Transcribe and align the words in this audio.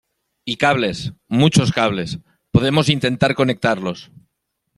y 0.45 0.55
cables, 0.55 1.13
muchos 1.27 1.71
cables, 1.71 2.17
podemos 2.51 2.89
intentar 2.89 3.35
conectarlos 3.35 4.11